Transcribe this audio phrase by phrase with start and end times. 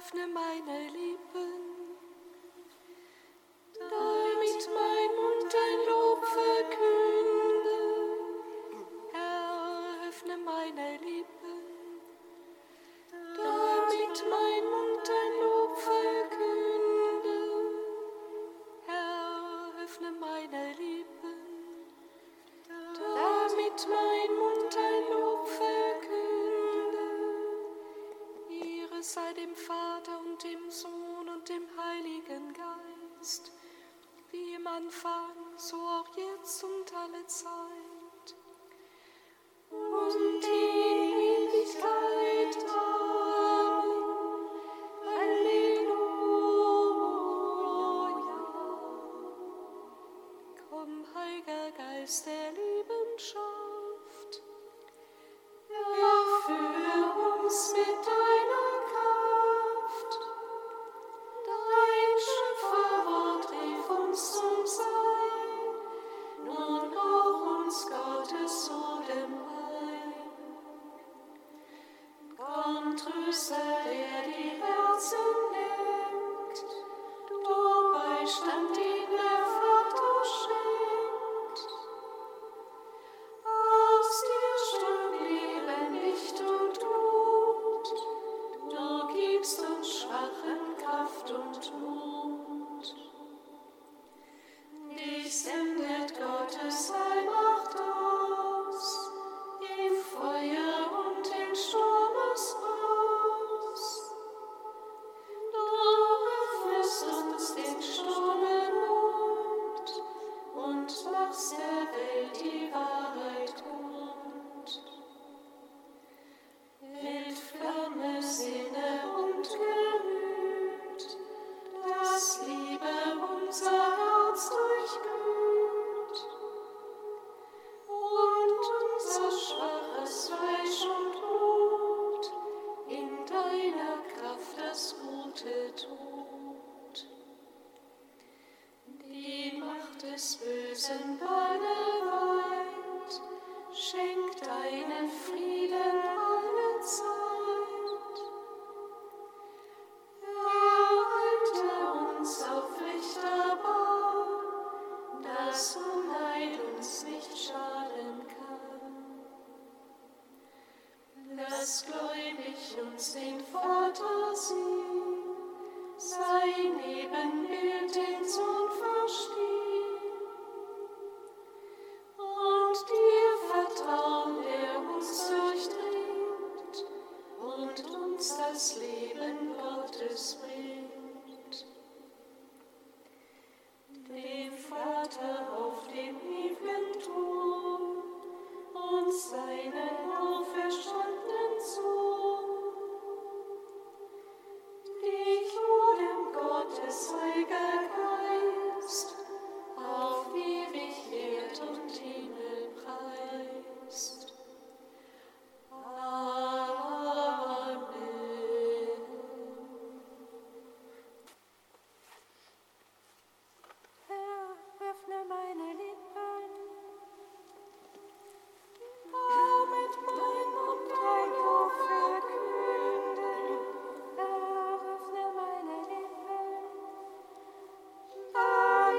[0.00, 1.09] öffne meine Lippen,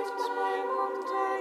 [0.01, 1.40] Licht, Schweig und Dein.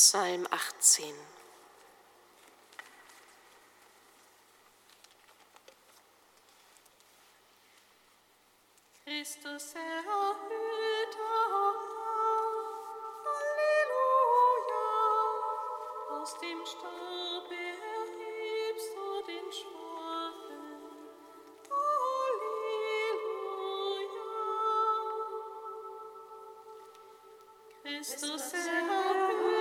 [0.00, 1.12] Psalm 18.
[9.04, 11.82] Christus erhöht auf,
[13.26, 14.88] Halleluja,
[16.10, 20.32] aus dem Staub erhebst du den Schwur.
[27.82, 29.57] Christus erhöht.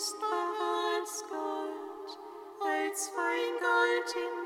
[0.00, 2.18] kostbarer als Gold,
[2.58, 4.39] als Feingold in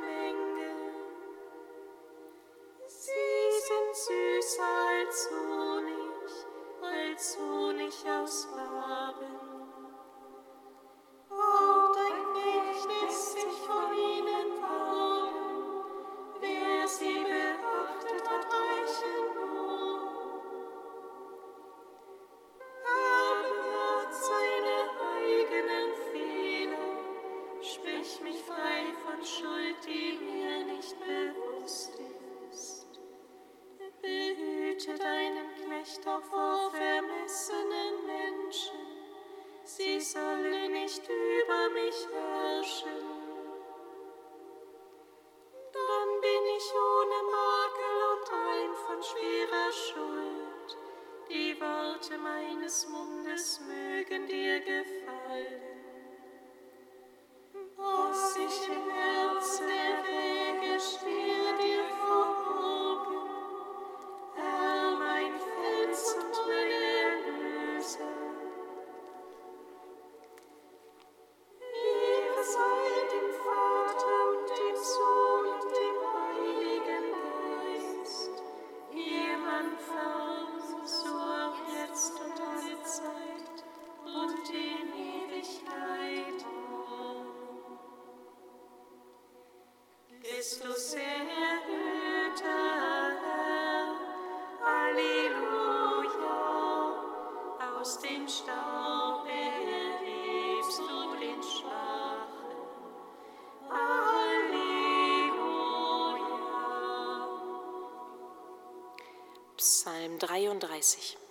[110.61, 111.24] 34.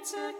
[0.00, 0.34] Ojcze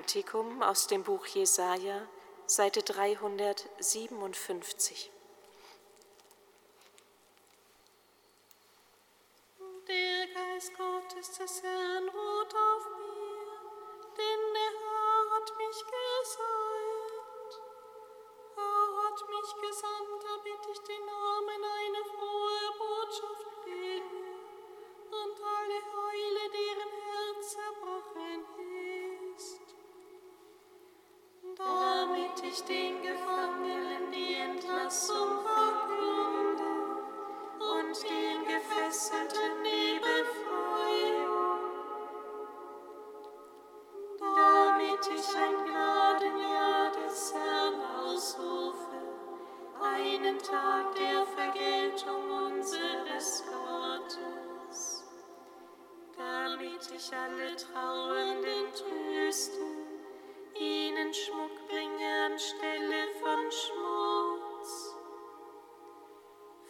[0.00, 2.08] Kantikum aus dem Buch Jesaja,
[2.46, 5.12] Seite 357.
[57.00, 59.86] euch alle Trauernden trösten,
[60.54, 64.96] ihnen Schmuck bringe anstelle von Schmutz,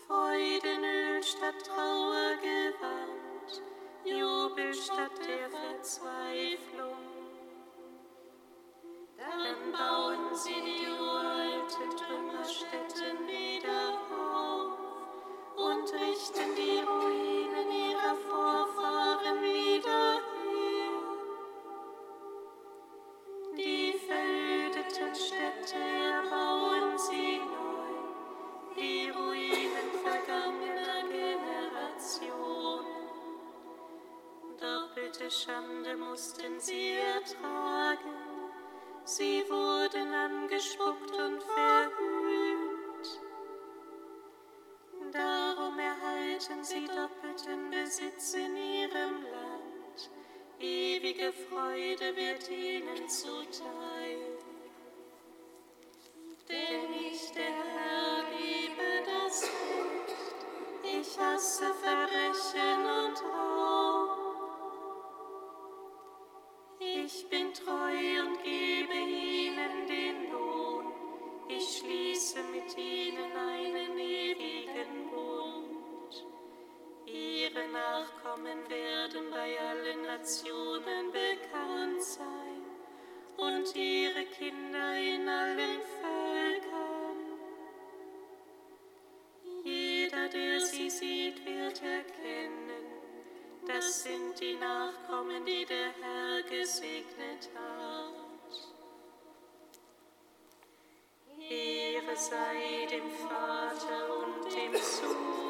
[0.07, 3.63] Freudenöl statt Trauergewand,
[4.05, 6.97] Jubel statt der Verzweiflung.
[9.17, 10.80] Dann bauen sie die
[47.91, 50.11] Besitz in ihrem Land.
[50.61, 54.39] Ewige Freude wird ihnen zuteil.
[56.49, 60.15] Denn ich, der Herr, liebe das Recht.
[60.85, 64.17] Ich hasse Verbrechen und Raub.
[66.79, 70.93] Ich bin treu und gebe ihnen den Lohn.
[71.49, 75.60] Ich schließe mit ihnen einen ewigen Bund.
[77.13, 82.63] Ihre Nachkommen werden bei allen Nationen bekannt sein
[83.37, 87.41] und ihre Kinder in allen Völkern.
[89.65, 92.87] Jeder, der sie sieht, wird erkennen,
[93.67, 98.21] das sind die Nachkommen, die der Herr gesegnet hat.
[101.49, 105.50] Ehre sei dem Vater und dem Sohn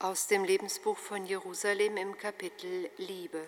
[0.00, 3.44] Aus dem Lebensbuch von Jerusalem im Kapitel Liebe.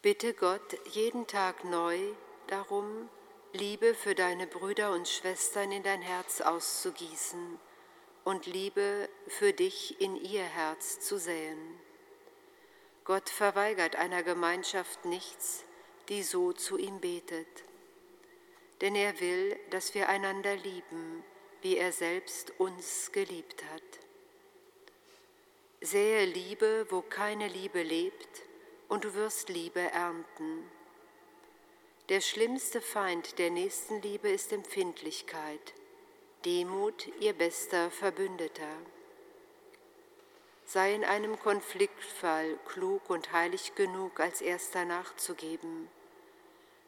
[0.00, 1.98] Bitte Gott jeden Tag neu
[2.46, 3.08] darum,
[3.52, 7.58] Liebe für deine Brüder und Schwestern in dein Herz auszugießen
[8.22, 11.80] und Liebe für dich in ihr Herz zu säen.
[13.02, 15.64] Gott verweigert einer Gemeinschaft nichts,
[16.08, 17.64] die so zu ihm betet.
[18.80, 21.19] Denn er will, dass wir einander lieben
[21.62, 23.82] wie er selbst uns geliebt hat.
[25.80, 28.42] Sähe Liebe, wo keine Liebe lebt,
[28.88, 30.70] und du wirst Liebe ernten.
[32.08, 35.74] Der schlimmste Feind der Nächstenliebe ist Empfindlichkeit,
[36.44, 38.76] Demut ihr bester Verbündeter.
[40.66, 45.88] Sei in einem Konfliktfall klug und heilig genug, als erster nachzugeben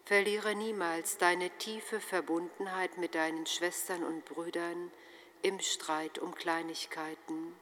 [0.05, 4.91] Verliere niemals deine tiefe Verbundenheit mit deinen Schwestern und Brüdern
[5.43, 7.55] im Streit um Kleinigkeiten.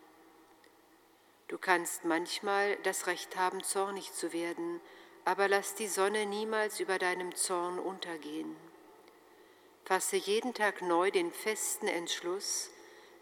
[1.48, 4.80] Du kannst manchmal das Recht haben, zornig zu werden,
[5.26, 8.56] aber lass die Sonne niemals über deinem Zorn untergehen.
[9.84, 12.70] Fasse jeden Tag neu den festen Entschluss,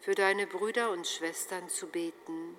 [0.00, 2.56] für deine Brüder und Schwestern zu beten.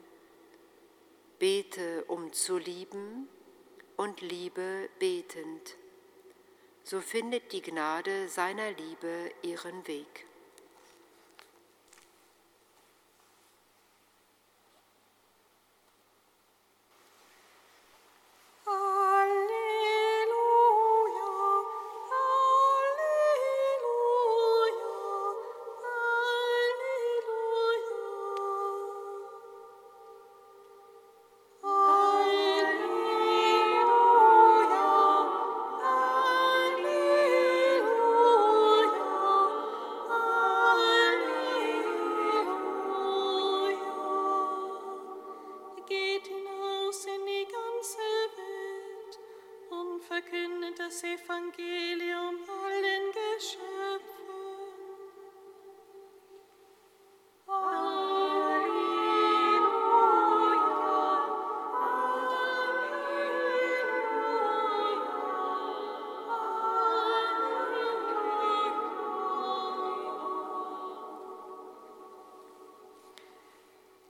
[1.38, 3.30] Bete, um zu lieben
[3.96, 5.78] und liebe betend
[6.90, 10.26] so findet die Gnade seiner Liebe ihren Weg.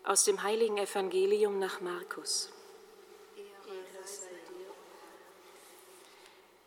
[0.10, 2.50] Aus dem heiligen Evangelium nach Markus.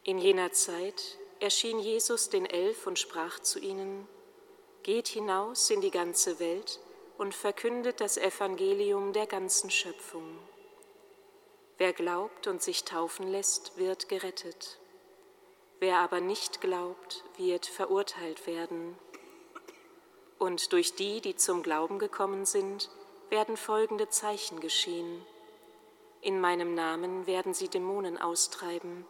[0.04, 4.06] In jener Zeit erschien Jesus den Elf und sprach zu ihnen,
[4.84, 6.78] Geht hinaus in die ganze Welt
[7.18, 10.38] und verkündet das Evangelium der ganzen Schöpfung.
[11.78, 14.78] Wer glaubt und sich taufen lässt, wird gerettet.
[15.80, 18.96] Wer aber nicht glaubt, wird verurteilt werden.
[20.38, 22.88] Und durch die, die zum Glauben gekommen sind,
[23.32, 25.24] werden folgende Zeichen geschehen.
[26.20, 29.06] In meinem Namen werden sie Dämonen austreiben,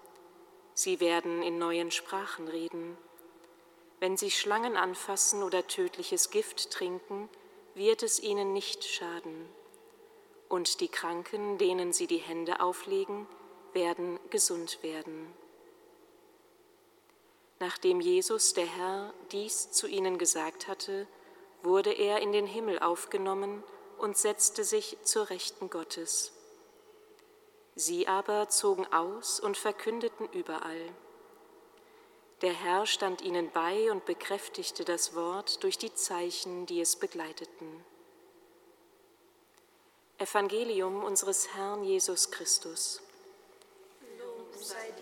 [0.75, 2.97] sie werden in neuen Sprachen reden.
[3.99, 7.29] Wenn sie Schlangen anfassen oder tödliches Gift trinken,
[7.75, 9.49] wird es ihnen nicht schaden.
[10.49, 13.27] Und die Kranken, denen sie die Hände auflegen,
[13.73, 15.35] werden gesund werden.
[17.59, 21.09] Nachdem Jesus, der Herr, dies zu ihnen gesagt hatte,
[21.63, 23.65] wurde er in den Himmel aufgenommen
[24.03, 26.33] und setzte sich zur Rechten Gottes.
[27.77, 30.91] Sie aber zogen aus und verkündeten überall.
[32.43, 37.85] Der Herr stand ihnen bei und bekräftigte das Wort durch die Zeichen, die es begleiteten.
[40.19, 43.01] Evangelium unseres Herrn Jesus Christus.
[44.19, 45.02] Lob sei dir.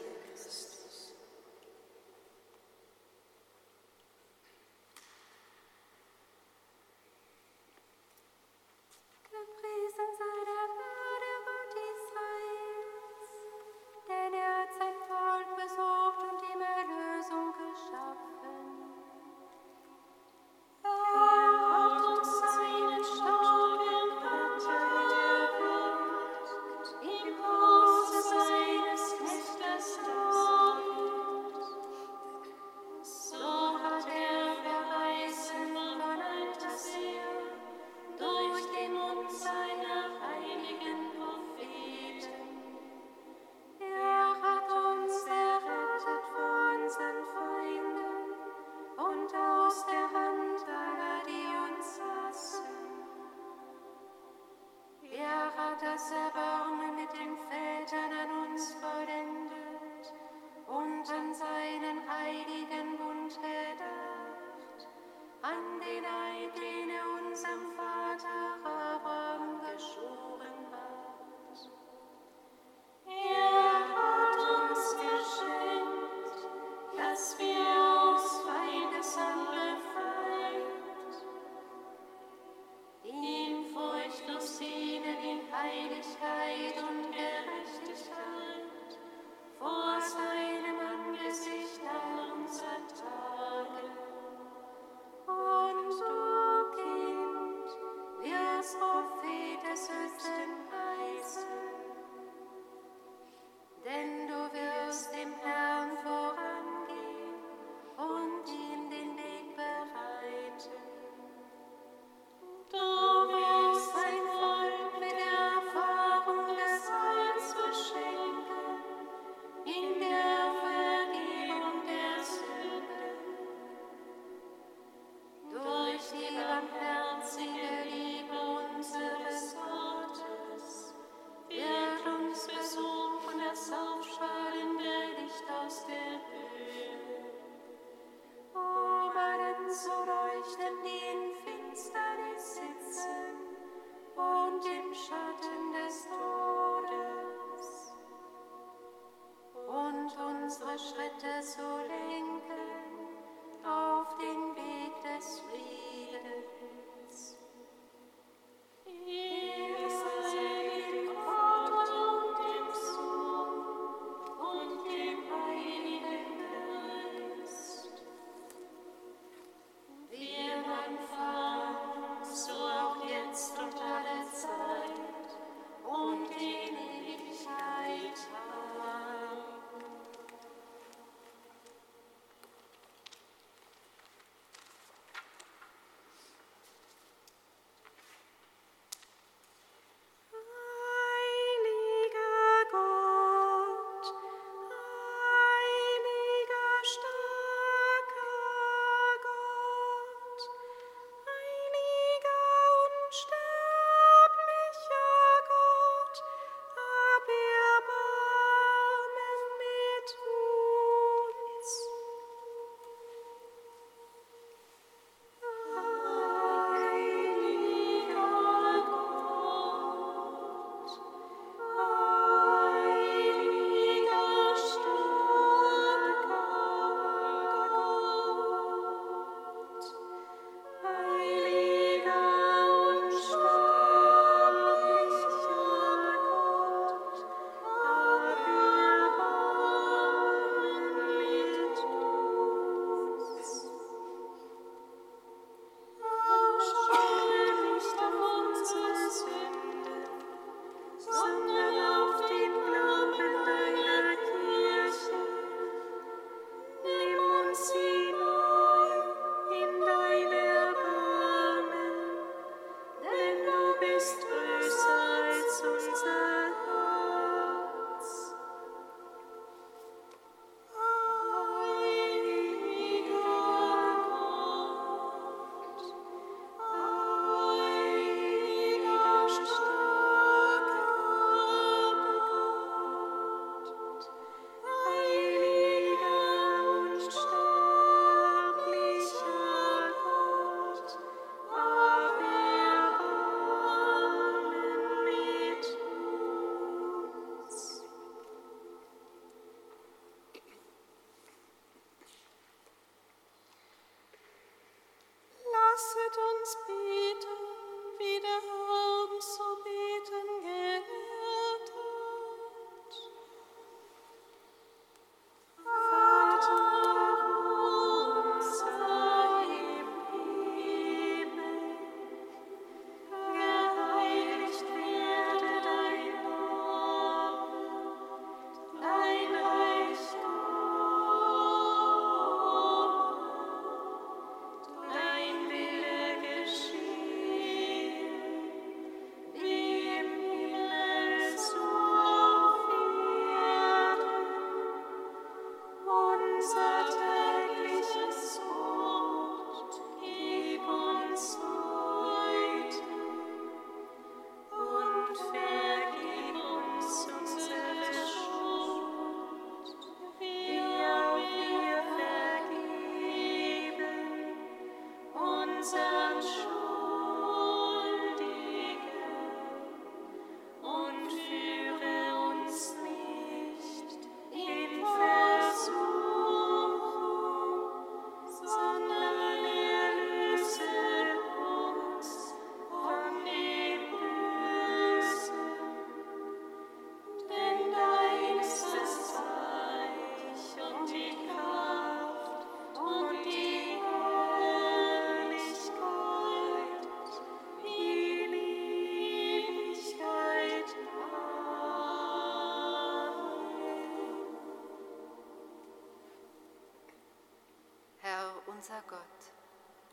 [408.71, 409.01] Unser Gott,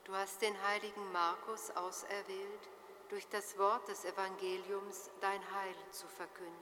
[0.04, 2.70] du hast den heiligen Markus auserwählt,
[3.10, 6.54] durch das Wort des Evangeliums dein Heil zu verkünden.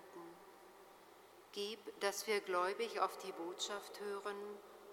[1.51, 4.37] Gib, dass wir gläubig auf die Botschaft hören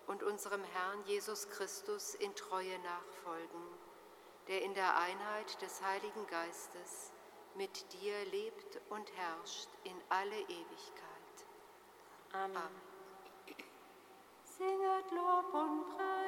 [0.08, 3.68] und unserem Herrn Jesus Christus in Treue nachfolgen,
[4.48, 7.12] der in der Einheit des Heiligen Geistes
[7.54, 11.46] mit dir lebt und herrscht in alle Ewigkeit.
[12.32, 12.56] Amen.
[12.56, 12.92] Amen.
[14.44, 16.21] Singet Lob und Preis.